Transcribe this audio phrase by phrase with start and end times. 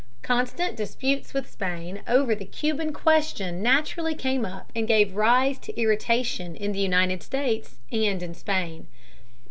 [0.23, 5.79] Constant disputes with Spain over the Cuban question naturally came up and gave rise to
[5.79, 8.87] irritation in the United States and in Spain.